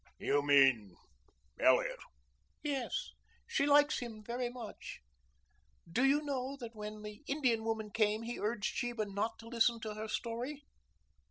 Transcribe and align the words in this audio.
"You 0.17 0.41
mean 0.41 0.95
Elliot?" 1.59 1.99
"Yes. 2.63 3.11
She 3.45 3.67
likes 3.67 3.99
him 3.99 4.23
very 4.23 4.49
much. 4.49 4.99
Do 5.87 6.03
you 6.03 6.23
know 6.23 6.57
that 6.59 6.73
when 6.73 7.03
the 7.03 7.21
Indian 7.27 7.63
woman 7.63 7.91
came 7.91 8.23
he 8.23 8.39
urged 8.39 8.73
Sheba 8.75 9.05
not 9.05 9.37
to 9.37 9.47
listen 9.47 9.79
to 9.81 9.93
her 9.93 10.07
story?" 10.07 10.63